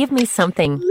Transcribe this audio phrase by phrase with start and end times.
[0.00, 0.82] Give Me Something.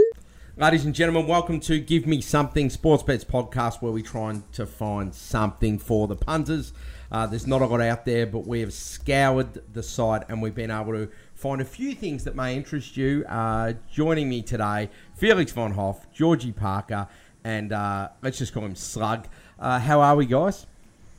[0.56, 4.64] Ladies and gentlemen, welcome to Give Me Something Sports Bets podcast, where we're trying to
[4.64, 6.72] find something for the punters.
[7.10, 10.54] Uh, there's not a lot out there, but we have scoured the site and we've
[10.54, 13.24] been able to find a few things that may interest you.
[13.28, 17.08] Uh, joining me today, Felix VonHoffe, Georgie Parker,
[17.42, 19.26] and uh, let's just call him Slug.
[19.58, 20.68] Uh, how are we, guys?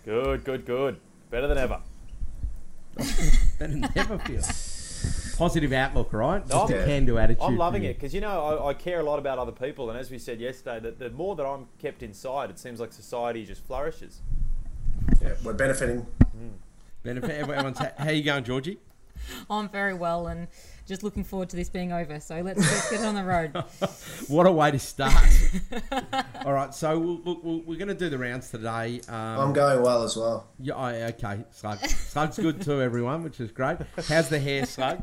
[0.05, 0.97] Good, good, good.
[1.29, 1.81] Better than ever.
[3.59, 4.43] Better than ever, feel.
[5.41, 6.47] Positive outlook, right?
[6.47, 7.41] Just a I'm- can-do attitude.
[7.41, 9.97] I'm loving it because you know I, I care a lot about other people, and
[9.97, 13.43] as we said yesterday, that the more that I'm kept inside, it seems like society
[13.43, 14.21] just flourishes.
[15.19, 16.05] Yeah, we're benefiting.
[17.01, 17.79] Benefit everyone's.
[17.79, 18.77] How you going, Georgie?
[19.49, 20.47] I'm very well and
[20.87, 22.19] just looking forward to this being over.
[22.19, 23.63] So let's, let's get on the road.
[24.27, 25.13] What a way to start.
[26.45, 29.01] All right, so we'll, look, we'll, we're going to do the rounds today.
[29.09, 30.47] Um, I'm going well as well.
[30.59, 31.79] Yeah, okay, Slug.
[31.79, 33.77] Slug's good too, everyone, which is great.
[34.07, 35.01] How's the hair, Slug?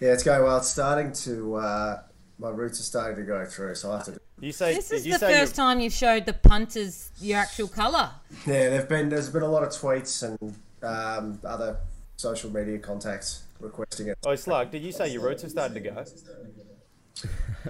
[0.00, 0.58] Yeah, it's going well.
[0.58, 1.56] It's starting to.
[1.56, 2.02] Uh,
[2.38, 4.20] my roots are starting to go through, so I have to.
[4.40, 7.68] You say This is you the say first time you've showed the punters your actual
[7.68, 8.10] colour.
[8.46, 11.78] Yeah, there've been there's been a lot of tweets and um, other
[12.16, 14.18] social media contacts requesting it.
[14.26, 16.04] Oh, Slug, did you say your roots are starting to go?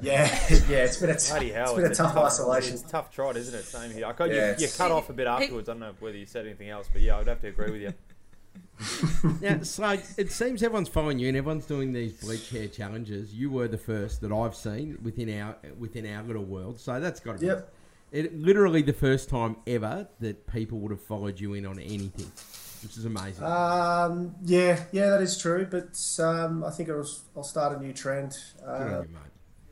[0.03, 0.25] Yeah,
[0.69, 1.65] yeah, it's been a, t- Bloody hell!
[1.65, 2.75] it's been a it's tough isolation.
[2.75, 3.63] It's a tough trot, isn't it?
[3.63, 4.07] Same here.
[4.07, 5.71] I cut, Yeah, you, you cut off a bit afterwards.
[5.71, 7.81] I don't know whether you said anything else, but yeah, I'd have to agree with
[7.81, 7.95] you.
[9.41, 13.35] Now, Slug, it seems everyone's following you and everyone's doing these bleach hair challenges.
[13.35, 17.21] You were the first that I've seen within our within our little world, so that's
[17.21, 17.73] got to be Yep.
[18.13, 22.31] it, literally the first time ever that people would have followed you in on anything,
[22.83, 23.45] which is amazing.
[23.45, 25.67] Um, yeah, yeah, that is true.
[25.71, 28.37] But um, I think it'll, I'll start a new trend.
[28.65, 29.17] Uh, you,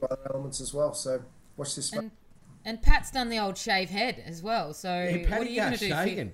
[0.02, 0.92] other elements as well.
[0.94, 1.22] So
[1.56, 1.86] watch this.
[1.86, 2.00] space.
[2.00, 2.10] And
[2.66, 4.72] and Pat's done the old shave head as well.
[4.74, 5.88] So Hey, what are you going to do?
[5.88, 6.32] shaking.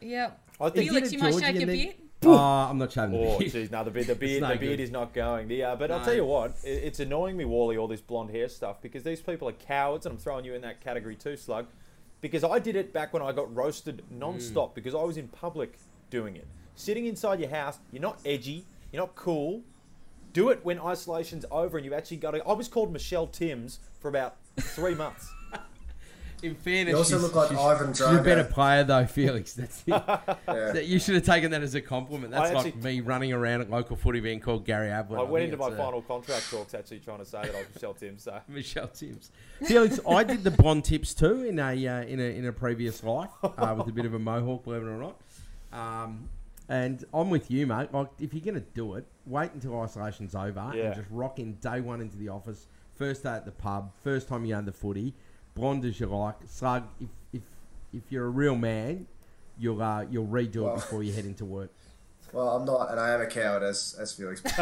[0.00, 0.32] Yeah.
[0.60, 1.94] I think Felix, you might Georgie shave your and then- beard.
[2.24, 3.52] Oh, I'm not shaving Oh, the beard.
[3.52, 4.80] jeez, no, the beard, the beard, the beard good.
[4.80, 5.46] is not going.
[5.46, 8.30] The, uh, but I'll tell you what, it, it's annoying me, Wally, all this blonde
[8.30, 11.36] hair stuff, because these people are cowards, and I'm throwing you in that category too,
[11.36, 11.66] Slug.
[12.20, 15.78] Because I did it back when I got roasted non-stop, because I was in public
[16.10, 16.48] doing it.
[16.74, 19.62] Sitting inside your house, you're not edgy, you're not cool.
[20.32, 22.44] Do it when isolation's over and you've actually got to.
[22.44, 25.30] I was called Michelle Timms for about three months.
[26.42, 29.52] In fairness, You also look like she's- Ivan She's a better player though, Felix.
[29.54, 30.02] That's it.
[30.46, 30.74] Yeah.
[30.74, 32.30] You should have taken that as a compliment.
[32.32, 35.18] That's I like actually- me running around at local footy being called Gary Ablett.
[35.20, 37.58] I went into my it's, uh, final contract talks actually trying to say that I
[37.58, 38.22] was Michelle Timms.
[38.22, 38.40] So.
[38.48, 39.30] Michelle Timms.
[39.64, 43.02] Felix, I did the blonde tips too in a uh, in a in a previous
[43.02, 45.16] life uh, with a bit of a mohawk, believe it or not.
[45.72, 46.28] Um,
[46.68, 47.92] and I'm with you, mate.
[47.92, 50.84] Like, if you're gonna do it, wait until isolation's over Yeah.
[50.86, 52.66] and just rock in day one into the office.
[52.94, 55.14] First day at the pub, first time you go to the footy,
[55.58, 56.36] blonde as you like.
[56.46, 57.42] Slug, if if
[57.92, 59.06] if you're a real man,
[59.58, 61.70] you'll uh, you'll redo Well- it before you head into work,
[62.32, 64.42] Well, I'm not, and I am a coward, as as Felix.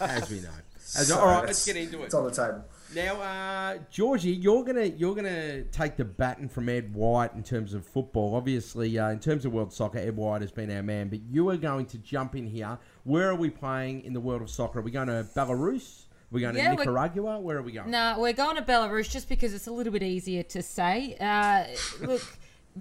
[0.00, 0.48] as we know.
[0.96, 2.06] As, So all right, let's get into it.
[2.06, 2.64] It's on the table.
[2.92, 7.72] Now, uh, Georgie, you're gonna you're gonna take the baton from Ed White in terms
[7.74, 8.34] of football.
[8.34, 11.08] Obviously, uh, in terms of world soccer, Ed White has been our man.
[11.08, 12.78] But you are going to jump in here.
[13.04, 14.80] Where are we playing in the world of soccer?
[14.80, 16.06] Are we going to Belarus?
[16.30, 17.40] We going Yeah, to Nicaragua?
[17.40, 17.90] Where are we going?
[17.90, 21.16] No, we're going to Belarus just because it's a little bit easier to say.
[21.20, 21.64] Uh,
[22.06, 22.22] look,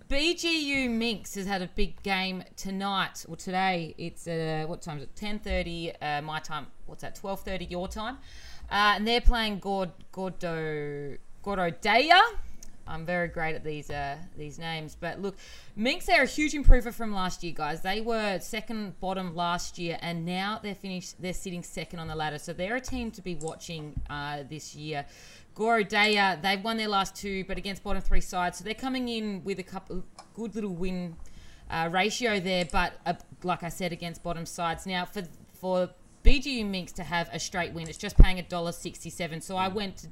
[0.08, 3.96] BGU Minsk has had a big game tonight Well, today.
[3.98, 5.16] It's uh, what time is it?
[5.16, 6.68] Ten thirty uh, my time.
[6.86, 7.16] What's that?
[7.16, 8.18] Twelve thirty your time.
[8.72, 12.20] Uh, and they're playing Gord Gordo Gordodea.
[12.90, 15.38] I'm very great at these uh, these names, but look,
[15.76, 17.82] Minsk are a huge improver from last year, guys.
[17.82, 21.22] They were second bottom last year, and now they're finished.
[21.22, 24.76] They're sitting second on the ladder, so they're a team to be watching uh, this
[24.76, 25.06] year.
[25.56, 29.44] Gorodeya, they've won their last two, but against bottom three sides, so they're coming in
[29.44, 31.16] with a couple good little win
[31.70, 32.66] uh, ratio there.
[32.72, 33.14] But uh,
[33.44, 34.86] like I said, against bottom sides.
[34.86, 35.24] Now for
[35.54, 35.90] for
[36.24, 39.41] BGU Minsk to have a straight win, it's just paying a dollar sixty-seven.
[39.41, 40.07] So I went.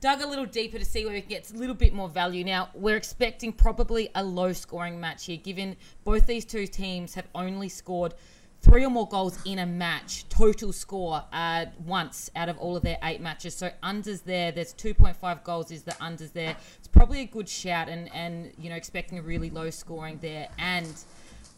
[0.00, 2.42] Dug a little deeper to see where we can get a little bit more value.
[2.42, 7.28] Now, we're expecting probably a low scoring match here, given both these two teams have
[7.36, 8.14] only scored
[8.62, 12.82] three or more goals in a match, total score, uh, once out of all of
[12.82, 13.54] their eight matches.
[13.54, 16.56] So unders there, there's 2.5 goals is the unders there.
[16.78, 20.48] It's probably a good shout, and and you know expecting a really low scoring there.
[20.58, 20.92] And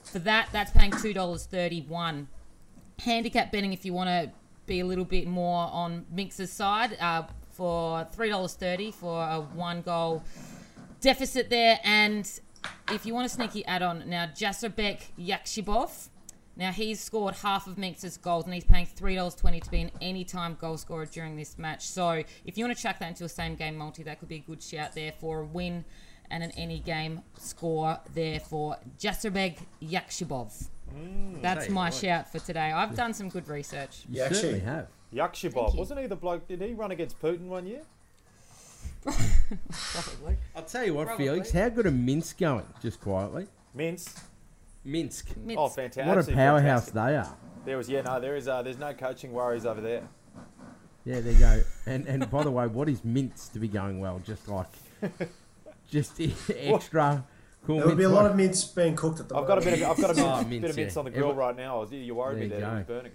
[0.03, 2.29] for that, that's paying two dollars thirty-one.
[2.99, 4.31] Handicap betting if you want to
[4.67, 9.41] be a little bit more on Minsk's side uh, for three dollars thirty for a
[9.41, 10.23] one goal
[11.01, 11.79] deficit there.
[11.85, 12.29] And
[12.91, 16.09] if you want a sneaky add on, now Jasurbek Yakhshiboev.
[16.57, 19.83] Now he's scored half of Minsk's goals and he's paying three dollars twenty to be
[19.83, 21.87] an anytime goal scorer during this match.
[21.87, 24.37] So if you want to chuck that into a same game multi, that could be
[24.37, 25.85] a good shout there for a win
[26.31, 30.69] and an any game score there for Jasurbek Yakhshiboev.
[31.43, 31.95] That's Say my what?
[31.95, 32.73] shout for today.
[32.73, 34.05] I've done some good research.
[34.09, 34.89] You Yeah, certainly actually- have.
[35.13, 35.79] Yakshabov, you.
[35.79, 36.49] wasn't he the bloke?
[36.49, 37.83] Did he run against Putin one year?
[39.05, 40.37] Probably.
[40.57, 41.27] I'll tell you what, Probably.
[41.27, 41.51] Felix.
[41.53, 42.67] How good are Minsk going?
[42.83, 43.47] Just quietly.
[43.75, 44.25] Minsk.
[44.85, 45.29] Minsk.
[45.57, 46.07] Oh, fantastic!
[46.07, 47.37] What a powerhouse they are.
[47.65, 50.03] There was yeah, no, there is uh, there's no coaching worries over there.
[51.05, 51.63] Yeah, there you go.
[51.87, 54.21] And and by the way, what is Minsk to be going well?
[54.27, 54.67] Just like,
[55.91, 56.21] just
[56.51, 57.25] extra
[57.67, 57.79] cool.
[57.79, 59.77] There would be a lot of mints being cooked at the I've got a moment.
[59.79, 60.99] bit of I've got a bit, Oh, bit of mints yeah.
[60.99, 61.77] on the grill Every- right now.
[61.77, 62.69] I was, you worried me There there.
[62.69, 62.95] you It was go.
[62.95, 63.13] burning.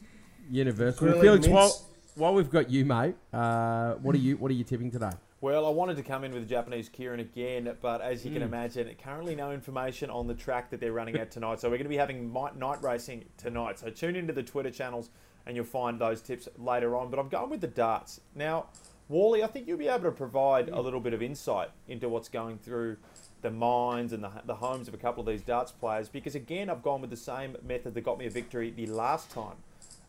[0.52, 1.00] universal.
[1.08, 1.54] Grilling Felix, mince.
[1.56, 1.86] while,
[2.16, 5.12] while we've got you, mate, uh, what are you what are you tipping today?
[5.42, 8.42] Well, I wanted to come in with the Japanese Keirin again, but as you can
[8.42, 8.48] Mm.
[8.48, 11.62] imagine, currently no information on the track that they're running at tonight.
[11.62, 13.80] So we're going to be having mi- night racing tonight.
[13.80, 15.10] So tune into the Twitter channels
[15.46, 17.10] and you'll find those tips later on.
[17.10, 18.20] But I'm going with the darts.
[18.36, 18.66] Now,
[19.08, 22.28] Wally, I think you'll be able to provide a little bit of insight into what's
[22.28, 22.98] going through
[23.42, 26.70] the minds and the, the homes of a couple of these darts players because, again,
[26.70, 29.56] I've gone with the same method that got me a victory the last time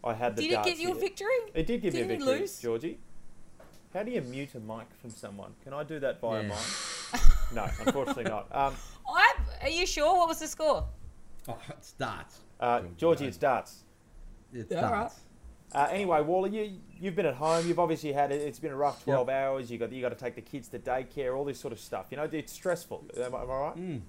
[0.03, 1.29] I had the Did it darts give you a victory?
[1.55, 2.59] It did give me a Didn't you victory, lose?
[2.61, 2.99] Georgie.
[3.94, 5.53] How do you mute a mic from someone?
[5.65, 6.49] Can I do that via Yeah.
[6.49, 7.21] mic?
[7.53, 8.47] No, unfortunately not.
[8.55, 8.73] Um,
[9.12, 10.17] I, are you sure?
[10.17, 10.87] What was the score?
[11.49, 12.38] Oh, it's darts.
[12.61, 13.83] uh, Georgie, it's darts.
[14.53, 15.17] It's Yeah, darts.
[15.73, 17.67] Uh, anyway, Wally, you you've been at home.
[17.67, 18.41] You've obviously had it.
[18.41, 19.71] It's been a rough twelve hours.
[19.71, 22.07] You got you got to take the kids to daycare, all this sort of stuff.
[22.11, 23.05] You know, it's stressful.
[23.17, 23.77] Am I, am I right?
[23.77, 24.01] Mm.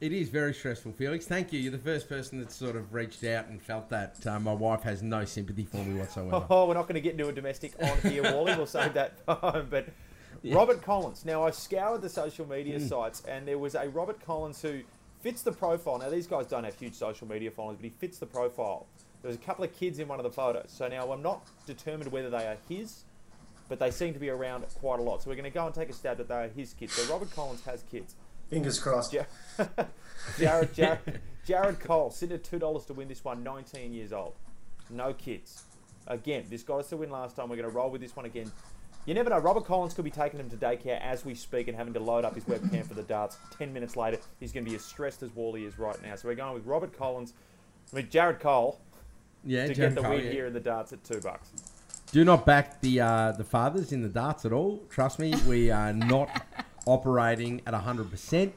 [0.00, 1.26] It is very stressful, Felix.
[1.26, 1.60] Thank you.
[1.60, 4.24] You're the first person that sort of reached out and felt that.
[4.26, 6.46] Uh, my wife has no sympathy for me whatsoever.
[6.50, 8.54] Oh, we're not going to get into a domestic on here, Wally.
[8.56, 9.66] We'll save that for home.
[9.68, 9.88] But
[10.44, 11.26] Robert Collins.
[11.26, 12.88] Now, I scoured the social media Mm.
[12.88, 14.80] sites, and there was a Robert Collins who
[15.20, 15.98] fits the profile.
[15.98, 18.86] Now, these guys don't have huge social media followings, but he fits the profile.
[19.22, 20.66] There was a couple of kids in one of the photos.
[20.68, 23.04] So now I'm not determined whether they are his,
[23.68, 25.22] but they seem to be around quite a lot.
[25.22, 26.92] So we're going to go and take a stab that they are his kids.
[26.94, 28.14] So Robert Collins has kids.
[28.48, 29.12] Fingers crossed.
[29.12, 29.24] Ja-
[30.38, 33.42] Jared, Jared, Jared Cole sitting at two dollars to win this one.
[33.44, 34.34] 19 years old,
[34.88, 35.64] no kids.
[36.06, 37.48] Again, this got us to win last time.
[37.48, 38.50] We're going to roll with this one again.
[39.06, 39.38] You never know.
[39.38, 42.24] Robert Collins could be taking him to daycare as we speak and having to load
[42.24, 43.38] up his webcam for the darts.
[43.56, 46.16] Ten minutes later, he's going to be as stressed as Wally is right now.
[46.16, 47.32] So we're going with Robert Collins.
[47.92, 48.80] I mean Jared Cole
[49.44, 50.30] Yeah, to get the win yeah.
[50.30, 51.50] here in the darts at two bucks.
[52.12, 54.82] Do not back the uh, the fathers in the darts at all.
[54.90, 56.44] Trust me, we are not
[56.86, 58.52] operating at hundred percent.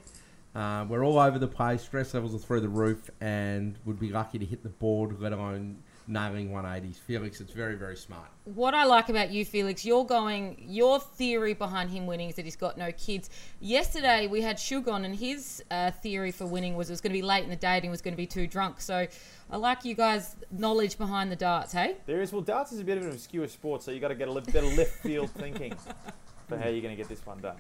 [0.56, 1.84] Uh, we're all over the place.
[1.84, 5.34] Stress levels are through the roof, and would be lucky to hit the board, let
[5.34, 5.78] alone
[6.08, 6.96] nailing 180s.
[6.96, 8.28] Felix, it's very very smart.
[8.46, 10.64] What I like about you, Felix, you're going.
[10.68, 13.30] Your theory behind him winning is that he's got no kids.
[13.60, 17.12] Yesterday we had Shug on, and his uh, theory for winning was it was going
[17.12, 18.82] to be late in the day and he was going to be too drunk.
[18.82, 19.08] So
[19.50, 21.74] I like you guys' knowledge behind the darts.
[21.74, 24.10] Hey, There is well, darts is a bit of an obscure sport, so you got
[24.10, 25.76] to get a little bit of left field thinking
[26.48, 27.58] for how you're going to get this one done.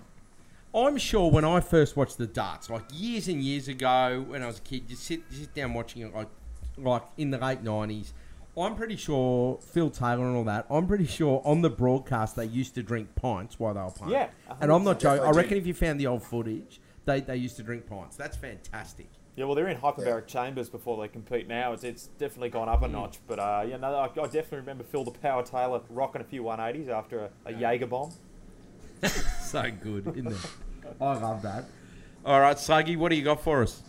[0.75, 4.47] I'm sure when I first watched the darts, like years and years ago, when I
[4.47, 6.29] was a kid, you sit you sit down watching it like
[6.77, 8.13] like in the late nineties.
[8.55, 10.67] I'm pretty sure Phil Taylor and all that.
[10.69, 14.13] I'm pretty sure on the broadcast they used to drink pints while they were playing.
[14.13, 14.29] Yeah,
[14.61, 15.21] and I'm not joking.
[15.21, 18.15] I Definitely reckon if you found the old footage, they, they used to drink pints.
[18.15, 19.07] That's fantastic.
[19.35, 21.73] Yeah, well, they're in hyperbaric chambers before they compete now.
[21.73, 23.17] It's, it's definitely gone up a notch.
[23.25, 26.43] But uh, yeah, no, I, I definitely remember Phil the Power Taylor rocking a few
[26.43, 28.11] 180s after a, a Jaeger bomb.
[29.41, 30.37] so good, isn't it?
[31.01, 31.65] I love that.
[32.25, 33.81] All right, Sluggy, what do you got for us?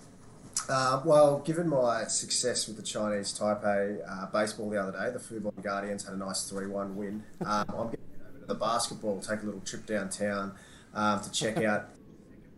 [0.69, 5.19] Uh, well, given my success with the Chinese Taipei uh, baseball the other day, the
[5.19, 7.23] Fubon Guardians had a nice 3 1 win.
[7.45, 10.53] Um, I'm going over to the basketball, take a little trip downtown
[10.95, 11.91] um, to check out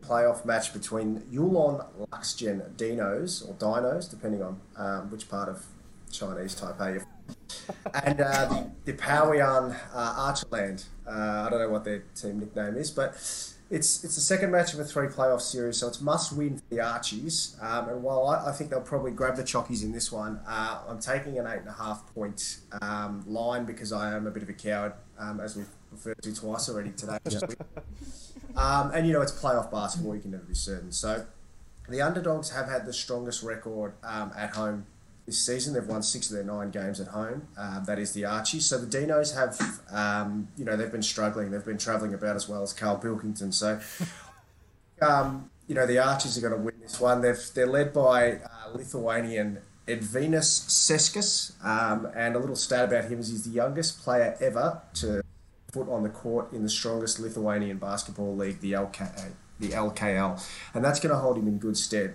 [0.03, 5.65] playoff match between Yulon Luxgen Dinos, or Dinos, depending on um, which part of
[6.13, 8.47] Chinese Taipei you're from, and uh,
[8.85, 10.85] the, the Pauian uh, Archiland.
[11.07, 13.15] Uh, I don't know what their team nickname is, but
[13.69, 16.65] it's it's the second match of a three playoff series, so it's must win for
[16.71, 17.57] the Archies.
[17.61, 20.83] Um, and while I, I think they'll probably grab the chockies in this one, uh,
[20.89, 24.43] I'm taking an eight and a half point um, line because I am a bit
[24.43, 27.19] of a coward, um, as we've referred to twice already today.
[28.57, 30.93] um, and you know, it's playoff basketball; you can never be certain.
[30.93, 31.27] So
[31.89, 34.87] the underdogs have had the strongest record um, at home
[35.27, 35.75] this season.
[35.75, 37.49] They've won six of their nine games at home.
[37.59, 38.67] Um, that is the Archies.
[38.67, 41.51] So the Dinos have, um, you know, they've been struggling.
[41.51, 43.53] They've been travelling about as well as Carl Pilkington.
[43.53, 43.81] So,
[45.03, 47.21] um, you know, the Archies are going to win this one.
[47.21, 51.53] They've, they're led by uh, Lithuanian Edvinas Seskus.
[51.65, 55.23] Um, and a little stat about him is he's the youngest player ever to
[55.73, 60.43] foot on the court in the strongest Lithuanian basketball league, the LK, the LKL,
[60.75, 62.15] and that's going to hold him in good stead.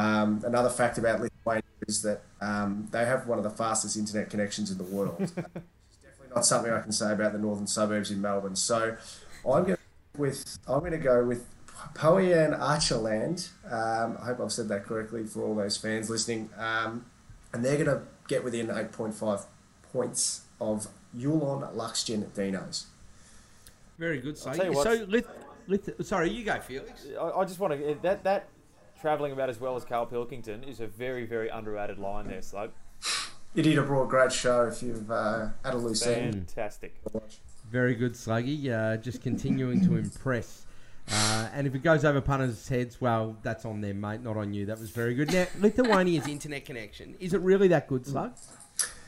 [0.00, 4.30] Um, another fact about Lithuania is that um, they have one of the fastest internet
[4.30, 5.16] connections in the world.
[5.20, 8.56] it's definitely not something I can say about the northern suburbs in Melbourne.
[8.56, 8.96] So
[9.44, 9.76] I'm going
[10.16, 11.46] with I'm going to go with
[11.92, 13.50] Pauian Archiland.
[13.70, 16.48] Um, I hope I've said that correctly for all those fans listening.
[16.56, 17.04] Um,
[17.52, 19.44] and they're going to get within 8.5
[19.92, 22.86] points of Yulon Luxgen Dinos.
[23.98, 24.38] Very good.
[24.38, 25.28] So, what- so Lith,
[25.66, 27.06] Lith, sorry, you go, Felix.
[27.20, 28.48] I, I just want to that that
[29.00, 32.70] travelling about as well as Carl Pilkington is a very very underrated line there, Slug.
[33.54, 36.50] You did a broad, great show if you've uh, had a loose end.
[36.50, 36.94] Fantastic.
[37.68, 38.70] Very good, Sluggy.
[38.70, 40.66] Uh, just continuing to impress.
[41.10, 44.54] Uh, and if it goes over punters' heads, well, that's on them, mate, not on
[44.54, 44.66] you.
[44.66, 45.32] That was very good.
[45.32, 48.32] Now, Lithuania's internet connection, is it really that good, Slug?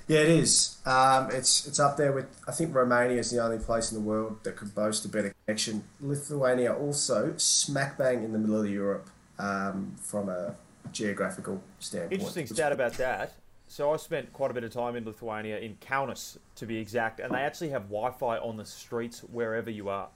[0.09, 0.79] Yeah, it is.
[0.85, 2.27] Um, it's it's up there with.
[2.49, 5.33] I think Romania is the only place in the world that could boast a better
[5.47, 5.85] connection.
[6.01, 9.09] Lithuania also smack bang in the middle of Europe
[9.39, 10.55] um, from a
[10.93, 12.13] geographical standpoint.
[12.15, 13.33] Interesting which- stat about that.
[13.69, 17.21] So I spent quite a bit of time in Lithuania, in Kaunas to be exact,
[17.21, 20.09] and they actually have Wi-Fi on the streets wherever you are,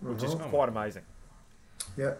[0.00, 0.50] which is Mhm.
[0.50, 1.04] quite amazing.
[1.96, 2.14] Yeah,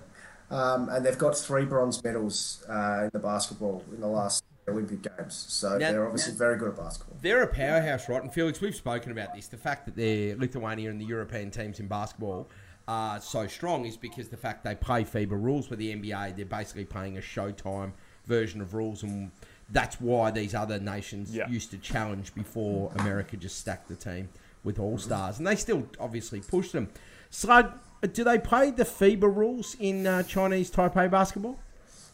[0.52, 5.02] um, and they've got three bronze medals uh, in the basketball in the last Olympic
[5.02, 5.34] Games.
[5.34, 7.16] So Now- they're obviously now- very good at basketball.
[7.20, 8.22] They're a powerhouse, right?
[8.22, 9.48] And Felix, we've spoken about this.
[9.48, 12.48] The fact that they're Lithuania and the European teams in basketball
[12.86, 16.36] are so strong is because the fact they play FIBA rules with the NBA.
[16.36, 17.92] They're basically playing a Showtime
[18.26, 19.30] version of rules, and
[19.70, 21.48] that's why these other nations Yeah.
[21.48, 24.28] used to challenge before America just stacked the team
[24.62, 26.88] with all stars, and they still obviously push them.
[27.30, 27.72] Slug,
[28.12, 31.58] do they play the FIBA rules in uh, Chinese Taipei basketball?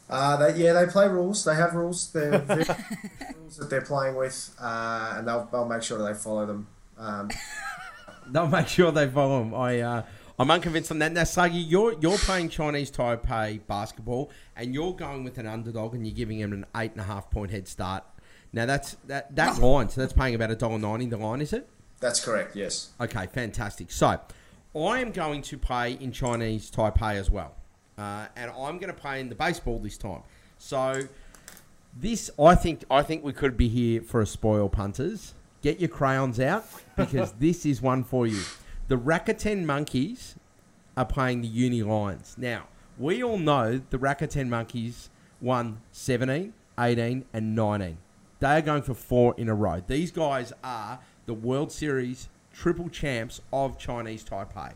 [0.09, 1.45] Uh, they, yeah, they play rules.
[1.45, 2.11] They have rules.
[2.13, 2.65] They're very
[3.39, 6.67] rules that they're playing with, uh, and they'll, they'll make sure they follow them.
[6.99, 7.31] Um,
[8.33, 9.55] They'll make sure they follow them.
[9.55, 10.03] I, uh,
[10.41, 11.13] I'm unconvinced on that.
[11.13, 16.07] Now, Sagi, you're you're playing Chinese Taipei basketball, and you're going with an underdog, and
[16.07, 18.05] you're giving him an eight and a half point head start.
[18.51, 19.91] Now, that's that that line.
[19.91, 21.05] So that's paying about a dollar ninety.
[21.05, 21.69] The line is it?
[22.01, 22.57] that's correct.
[22.57, 22.89] Yes.
[22.99, 23.91] Okay, fantastic.
[23.91, 24.19] So,
[24.75, 27.55] I am going to play in Chinese Taipei as well,
[27.99, 30.23] uh, and I'm going to play in the baseball this time.
[30.57, 31.03] So,
[31.95, 35.35] this I think I think we could be here for a spoil punters.
[35.61, 36.65] Get your crayons out
[36.97, 38.41] because this is one for you.
[38.91, 40.35] The Rakuten Monkeys
[40.97, 42.35] are playing the Uni Lions.
[42.37, 42.67] Now,
[42.99, 47.99] we all know the Rakuten Monkeys won 17, 18, and 19.
[48.41, 49.81] They are going for four in a row.
[49.87, 54.73] These guys are the World Series triple champs of Chinese Taipei.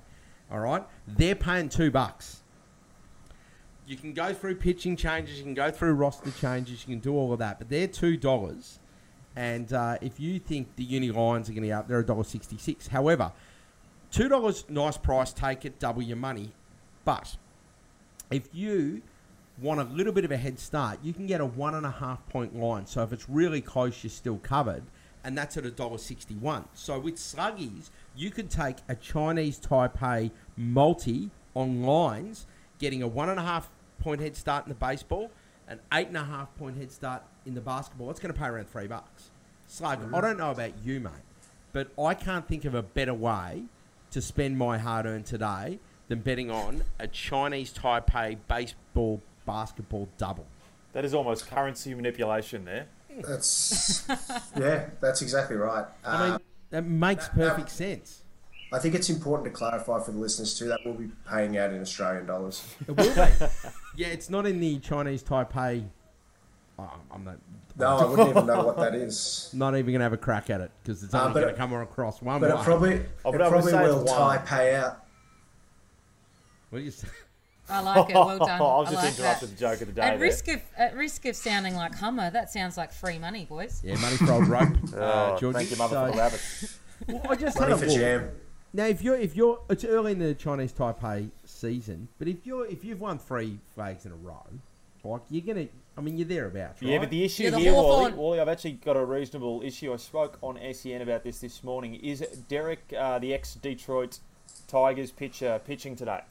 [0.49, 0.85] All right?
[1.09, 2.44] They're paying two bucks.
[3.85, 7.16] You can go through pitching changes, you can go through roster changes, you can do
[7.16, 8.78] all of that, but they're two dollars.
[9.35, 12.06] And uh, if you think the Uni Lions are going to be up, they're a
[12.06, 12.87] dollar sixty-six.
[12.87, 13.33] However,
[14.14, 16.52] two dollars, nice price, take it, double your money.
[17.04, 17.37] But
[18.30, 19.02] if you
[19.61, 21.90] want a little bit of a head start, you can get a one and a
[21.90, 22.87] half point line.
[22.87, 24.85] So if it's really close, you're still covered,
[25.25, 26.66] and that's at a dollar sixty-one.
[26.75, 32.47] So with Sluggies, you could take a Chinese Taipei multi on lines,
[32.78, 33.68] getting a one and a half
[33.99, 35.33] point head start in the baseball,
[35.66, 38.11] an eight and a half point head start in the basketball.
[38.11, 39.30] It's going to pay around three bucks.
[39.66, 40.23] Slug, I mm.
[40.23, 41.12] don't know about you, mate,
[41.73, 43.64] but I can't think of a better way
[44.14, 50.47] to spend my hard earned today than betting on a Chinese Taipei baseball basketball double.
[50.92, 52.87] That is almost currency manipulation there.
[53.26, 54.06] That's
[54.56, 55.85] yeah, that's exactly right.
[56.04, 58.23] I mean, Um, that makes perfect sense.
[58.73, 61.73] I think it's important to clarify for the listeners too that we'll be paying out
[61.73, 62.64] in Australian dollars.
[62.87, 63.47] It will be.
[63.97, 65.85] yeah, it's not in the Chinese Taipei.
[66.78, 67.38] Oh, I'm not,
[67.76, 69.50] No, I wouldn't even know what that is.
[69.52, 71.46] not even going to have a crack at it because it's Uh, only but going
[71.48, 72.60] to it- come across one But way.
[72.60, 74.38] it probably it Oh, but I would probably will one.
[74.38, 75.04] Taipei out.
[76.70, 77.08] What do you say?
[77.68, 78.14] I like it.
[78.14, 78.60] Well done.
[78.62, 79.54] I've just like interrupted that.
[79.54, 80.02] the joke of the day.
[80.02, 80.18] At there.
[80.18, 83.80] risk of at risk of sounding like Hummer, that sounds like free money, boys.
[83.82, 85.58] Yeah, money for old rope, Oh, uh, Georgie.
[85.58, 86.78] thank you, mother, So- for the rabbits.
[87.08, 88.30] Well, I just Money for jam.
[88.72, 92.66] Now, if you're if you're it's early in the Chinese Taipei season, but if you're
[92.66, 94.42] if you've won three flags in a row,
[95.04, 96.90] like you're gonna, I mean, you're thereabouts, right?
[96.92, 99.92] Yeah, but the issue Yeah, the here, Wally, Wally, I've actually got a reasonable issue.
[99.92, 101.94] I spoke on SEN about this this morning.
[101.94, 104.18] Is Derek, uh, the ex-Detroit
[104.66, 106.22] Tigers pitcher, pitching today?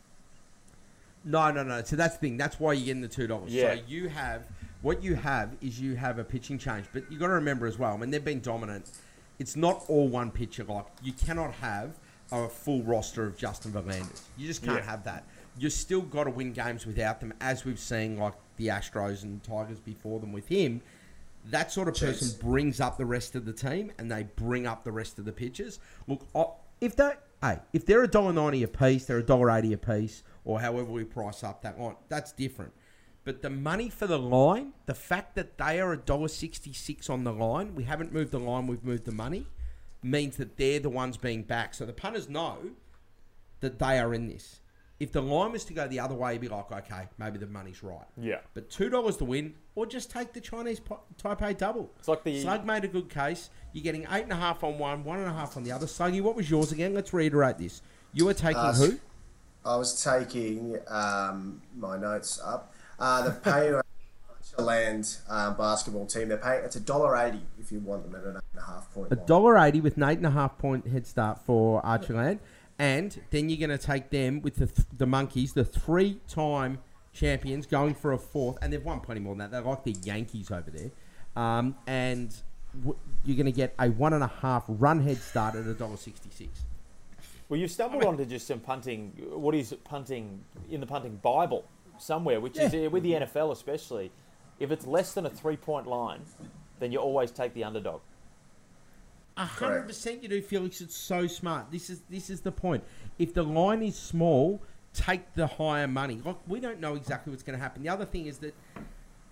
[1.24, 1.82] No, no, no.
[1.84, 2.38] So that's the thing.
[2.38, 3.54] That's why you're getting the two dollars.
[3.54, 3.76] Yeah.
[3.76, 4.44] So you have
[4.82, 7.80] what you have is you have a pitching change, but you got to remember as
[7.80, 7.94] well.
[7.94, 8.92] I mean, they've been dominant.
[9.40, 10.66] It's not all one pitcher.
[10.66, 11.92] Like you cannot have
[12.34, 14.22] a full roster of Justin Verlanders.
[14.38, 14.90] You just can't Yeah.
[14.90, 15.26] have that.
[15.58, 19.44] You still got to win games without them, as we've seen like the Astros and
[19.44, 20.82] Tigers before them with him.
[21.46, 22.40] That sort of person Jeez.
[22.40, 25.34] brings up the rest of the team, and they bring up the rest of the
[25.34, 25.80] pitchers.
[26.08, 26.26] Look,
[26.82, 27.12] if they,
[27.42, 30.60] hey, if they're a dollar ninety a piece, they're a dollar eighty a piece, or
[30.62, 32.74] however we price up that line, that's different.
[33.26, 37.10] But the money for the line, the fact that they are a dollar sixty six
[37.10, 39.46] on the line, we haven't moved the line, we've moved the money,
[40.04, 41.76] means that they're the ones being backed.
[41.76, 42.58] So the punters know
[43.62, 44.60] that they are in this.
[45.00, 47.48] If the line was to go the other way, you'd be like, okay, maybe the
[47.48, 48.06] money's right.
[48.16, 48.38] Yeah.
[48.54, 50.80] But two dollars to win, or just take the Chinese
[51.22, 51.92] Taipei double.
[52.00, 53.50] It's like the- Slug made a good case.
[53.74, 55.88] You're getting eight and a half on one, one and a half on the other.
[55.88, 56.94] Sluggy, what was yours again?
[56.94, 57.82] Let's reiterate this.
[58.14, 59.00] You were taking Uh, who?
[59.66, 62.74] I was taking um, my notes up.
[63.00, 63.74] Uh, the pay
[64.60, 66.30] land um, basketball team.
[66.30, 68.66] They're paying it's a dollar eighty if you want them at an eight and a
[68.66, 69.12] half point.
[69.12, 72.40] A dollar eighty with an eight and a half point head start for Archiland,
[72.80, 76.80] and then you're going to take them with the th- the monkeys, the three time
[77.14, 79.52] champions, going for a fourth, and they've won plenty more than that.
[79.52, 80.92] They're like the Yankees over there,
[81.36, 82.36] um, and
[82.80, 85.74] w- you're going to get a one and a half run head start at a
[85.74, 86.64] dollar sixty six.
[87.50, 89.12] Well, you've stumbled onto just some punting.
[89.32, 91.66] What is punting in the punting Bible
[92.00, 92.88] somewhere, which is Yeah.
[92.88, 94.12] uh, with the NFL especially.
[94.60, 96.22] If it's less than a three-point line,
[96.80, 98.02] then you always take the underdog.
[99.36, 100.80] A hundred percent, you do, Felix.
[100.80, 101.72] It's so smart.
[101.72, 102.84] This is this is the point.
[103.18, 104.62] If the line is small,
[104.94, 106.22] take the higher money.
[106.24, 107.82] Like we don't know exactly what's going to happen.
[107.82, 108.54] The other thing is that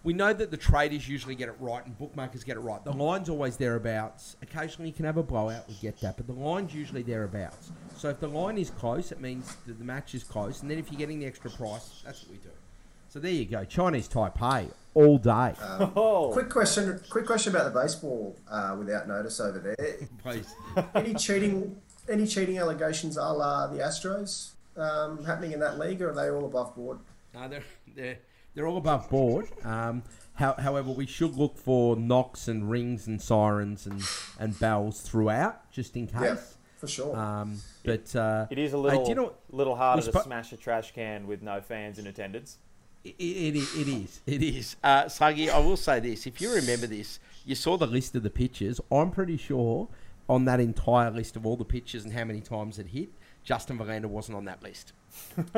[0.04, 2.84] we know that the traders usually get it right and bookmakers get it right.
[2.84, 4.38] The line's always thereabouts.
[4.42, 5.68] Occasionally you can have a blowout.
[5.68, 7.72] We get that, but the line's usually thereabouts.
[7.96, 10.64] So if the line is close, it means that the match is close.
[10.64, 12.50] And then if you're getting the extra price, that's what we do.
[13.10, 13.64] So there you go.
[13.64, 15.54] Chinese Taipei all day.
[15.96, 17.00] Oh, Quick question.
[17.10, 20.44] Quick question about the baseball uh, without notice over there.
[20.96, 21.78] Any cheating?
[22.10, 26.30] Any cheating allegations, a la the Astros, um, happening in that league, or are they
[26.30, 27.00] all above board?
[27.34, 27.64] No, they're
[27.96, 28.18] they're
[28.54, 29.48] they're all above board.
[29.64, 34.02] Um, how, however, we should look for knocks and rings and sirens and,
[34.40, 36.56] and bells throughout, just in Yeah, case.
[36.78, 37.16] for sure.
[37.16, 40.52] Um, but uh, it is a little do you know little harder we to smash
[40.52, 42.58] a trash can with no fans in attendance.
[43.04, 44.22] It, it, it is.
[44.28, 44.76] It is.
[44.84, 46.28] Uh, Sluggy, I will say this.
[46.28, 48.80] If you remember this, you saw the list of the pitches.
[48.92, 49.88] I'm pretty sure
[50.30, 53.10] on that entire list of all the pitches and how many times it hit,
[53.44, 54.94] Justin Verlander wasn't on that list.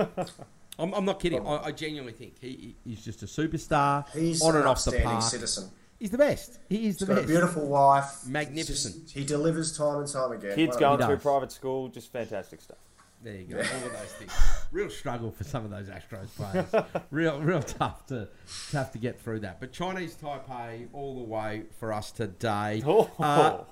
[0.80, 1.46] I'm, I'm not kidding.
[1.46, 4.92] I, I genuinely think he, he's just a superstar He's on an and off the
[4.92, 5.24] upstanding park.
[5.24, 5.70] citizen.
[6.00, 6.60] He's the best.
[6.70, 7.28] He is He's the got a best.
[7.28, 8.26] beautiful wife.
[8.28, 9.04] Magnificent.
[9.04, 10.56] Just- he delivers time and time again.
[10.56, 12.78] Kids One of going He through private school, just fantastic stuff.
[13.24, 13.58] There you go.
[13.58, 14.34] All of those things.
[14.72, 16.86] Real struggle for some of those Astros players.
[17.12, 18.28] real, real tough to
[18.72, 19.62] tough to get through that.
[19.62, 22.84] But Chinese Taipei all the way for us today.
[22.86, 23.64] Oh, Uh,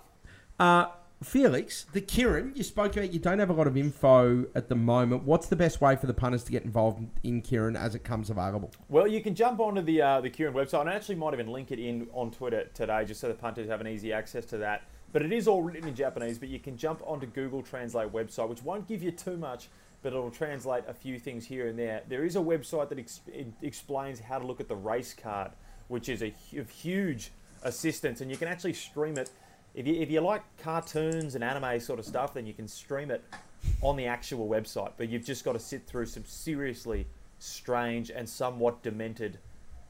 [0.62, 0.92] uh,
[1.24, 3.14] Felix, the Keirin, you spoke about.
[3.14, 5.24] You don't have a lot of info at the moment.
[5.24, 8.32] What's the best way for the punters to get involved in Keirin as it comes
[8.32, 8.72] available?
[8.90, 11.48] Well, you can jump onto the uh, the Keirin website, and I actually might even
[11.48, 14.58] link it in on Twitter today, just so the punters have an easy access to
[14.60, 14.84] that.
[15.12, 16.38] But it is all written in Japanese.
[16.38, 19.68] But you can jump onto Google Translate website, which won't give you too much,
[20.02, 22.02] but it'll translate a few things here and there.
[22.08, 23.22] There is a website that ex-
[23.62, 25.52] explains how to look at the race card,
[25.88, 27.32] which is a hu- huge
[27.64, 29.30] assistance, and you can actually stream it.
[29.74, 33.12] If you, if you like cartoons and anime sort of stuff, then you can stream
[33.12, 33.24] it
[33.82, 34.94] on the actual website.
[34.98, 37.06] But you've just got to sit through some seriously
[37.40, 39.40] strange and somewhat demented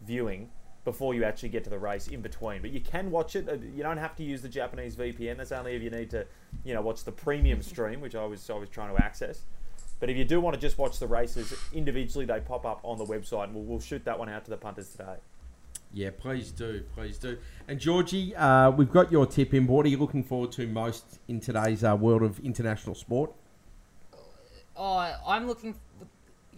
[0.05, 0.49] viewing
[0.83, 2.61] before you actually get to the race in between.
[2.61, 3.47] But you can watch it.
[3.47, 5.37] Uh, You don't have to use the Japanese VPN.
[5.37, 6.25] That's only if you need to,
[6.63, 9.43] you know, watch the premium stream, which I was I was trying to access.
[9.99, 12.97] But if you do want to just watch the races individually, they pop up on
[12.97, 15.17] the website, and we'll, we'll shoot that one out to the punters today.
[15.93, 17.37] Yeah, please do, please do.
[17.67, 19.67] And Georgie, uh, we've got your tip in.
[19.67, 23.31] What are you looking forward to most in today's uh, world of international sport?
[24.75, 25.75] Oh, I'm looking.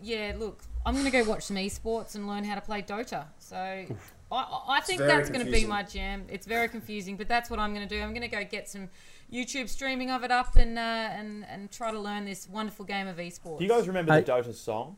[0.01, 3.25] Yeah, look, I'm going to go watch some esports and learn how to play Dota.
[3.39, 3.85] So I,
[4.31, 6.25] I think that's going to be my jam.
[6.29, 8.01] It's very confusing, but that's what I'm going to do.
[8.01, 8.89] I'm going to go get some
[9.31, 13.07] YouTube streaming of it up and uh, and and try to learn this wonderful game
[13.07, 13.59] of esports.
[13.59, 14.21] Do you guys remember Hey.
[14.21, 14.97] the Dota song?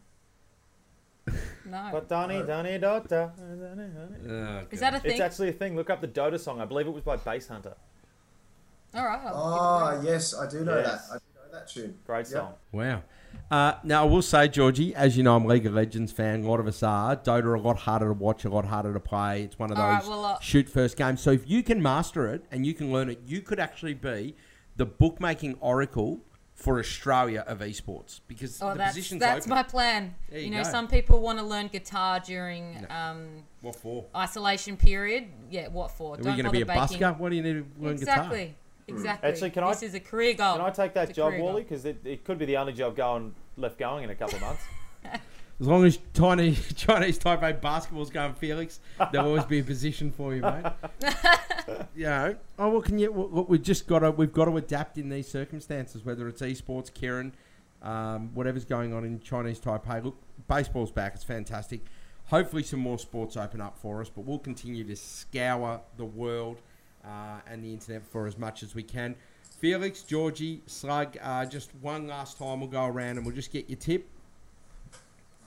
[1.68, 1.90] No.
[1.92, 3.32] But Donny, Donny, Dota.
[4.72, 5.12] Is that a thing?
[5.14, 5.76] It's actually a thing.
[5.76, 6.62] Look up the Dota song.
[6.62, 7.74] I believe it was by Basshunter.
[8.94, 9.20] All right.
[9.26, 10.12] I'll Oh give it a go.
[10.12, 11.08] yes, I do know Yes.
[11.10, 11.16] that.
[11.16, 11.98] I do know that tune.
[12.06, 12.28] Great Yep.
[12.28, 12.54] song.
[12.72, 13.02] Wow.
[13.52, 16.44] Uh, now, I will say, Georgie, as you know, I'm a League of Legends fan.
[16.44, 17.16] A lot of us are.
[17.16, 19.44] Dota a lot harder to watch, a lot harder to play.
[19.44, 21.22] It's one of those right, well, uh, shoot first games.
[21.22, 24.36] So if you can master it and you can learn it, you could actually be
[24.76, 26.22] the bookmaking oracle
[26.54, 29.50] for Australia of esports because Oh, the that's position's that's open.
[29.58, 30.16] my plan.
[30.30, 30.70] There You, you know, go.
[30.72, 34.06] some people want to learn guitar during um, What for?
[34.16, 35.26] isolation period.
[35.52, 36.16] Yeah, what for?
[36.16, 37.00] Are we going to be a baking.
[37.00, 37.18] busker?
[37.20, 38.06] What do you need to learn Exactly.
[38.06, 38.24] guitar?
[38.24, 38.56] Exactly.
[38.88, 40.58] Actually, can I- this is a career goal.
[40.58, 41.64] Can I take that It's job, career Wally?
[41.64, 44.42] Because it, it could be the only job going left going in a couple of
[44.42, 44.64] months.
[45.58, 50.36] As long as tiny Chinese Taipei basketball's going, Felix, there'll always be a position for
[50.36, 50.66] you, mate.
[51.96, 53.10] you know, oh, what can you?
[53.10, 56.92] What, we've just got to we've got to adapt in these circumstances, whether it's esports,
[56.92, 57.32] Keirin,
[57.88, 60.04] um, whatever's going on in Chinese Taipei.
[60.04, 60.18] Look,
[60.50, 61.86] baseball's back; it's fantastic.
[62.26, 66.60] Hopefully, some more sports open up for us, but we'll continue to scour the world
[67.06, 69.16] uh, and the internet for as much as we can.
[69.60, 73.70] Felix, Georgie, Slug, uh, just one last time we'll go around and we'll just get
[73.70, 74.08] your tip.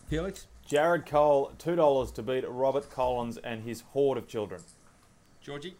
[0.07, 0.47] Felix?
[0.67, 4.63] Jared Cole, two dollars to beat Robert Collins and his horde of children.
[5.41, 5.77] Georgie?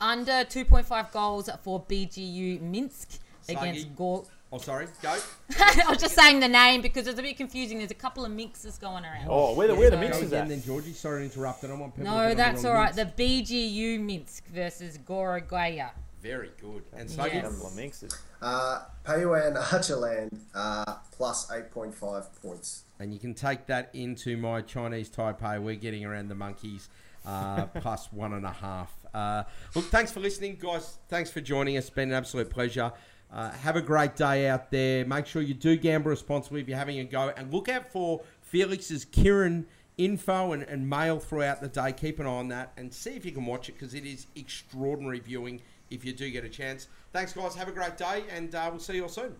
[0.00, 4.26] Under 2.5 goals for BGU Minsk against Sluggy.
[4.52, 4.58] Gor.
[4.60, 4.86] Oh, sorry.
[5.02, 5.18] Go.
[5.60, 7.78] I was just saying the name because it's a bit confusing.
[7.78, 9.26] There's a couple of mixes going around.
[9.28, 10.48] Oh, where the where the Yeah, mix Go is again at?
[10.48, 10.92] then, Georgie.
[10.92, 11.64] Sorry to interrupt.
[11.64, 12.88] I don't want people no, get that's all right.
[12.88, 13.06] all the right.
[13.06, 15.90] wrong The BGU Minsk versus Gorogaya.
[16.22, 16.84] Very good.
[16.96, 17.34] And Sluggy?
[17.34, 17.50] Yes.
[17.50, 18.16] Couple of mixes.
[18.40, 22.84] Uh, Pauian Archiland uh, plus 8.5 points.
[23.00, 25.60] And you can take that into my Chinese Taipei.
[25.60, 26.88] We're getting around the monkeys
[27.26, 28.92] uh, plus one and a half.
[29.12, 29.42] Uh,
[29.74, 30.98] look, thanks for listening, guys.
[31.08, 31.84] Thanks for joining us.
[31.84, 32.92] It's been an absolute pleasure.
[33.32, 35.06] Uh, have a great day out there.
[35.06, 37.32] Make sure you do gamble responsibly if you're having a go.
[37.36, 39.64] And look out for Felix's Keirin
[39.96, 41.92] info and, and mail throughout the day.
[41.92, 44.26] Keep an eye on that and see if you can watch it because it is
[44.36, 46.88] extraordinary viewing if you do get a chance.
[47.12, 47.54] Thanks, guys.
[47.54, 49.34] Have a great day, and uh, we'll see you all soon.